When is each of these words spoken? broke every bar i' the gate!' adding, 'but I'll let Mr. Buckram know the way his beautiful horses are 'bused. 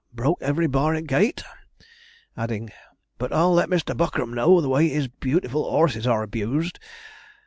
broke 0.11 0.41
every 0.41 0.65
bar 0.65 0.95
i' 0.95 1.01
the 1.01 1.05
gate!' 1.05 1.43
adding, 2.35 2.71
'but 3.19 3.31
I'll 3.31 3.53
let 3.53 3.69
Mr. 3.69 3.95
Buckram 3.95 4.33
know 4.33 4.59
the 4.59 4.67
way 4.67 4.89
his 4.89 5.07
beautiful 5.07 5.69
horses 5.69 6.07
are 6.07 6.25
'bused. 6.25 6.79